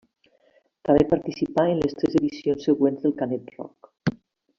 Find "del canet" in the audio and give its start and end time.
3.05-3.53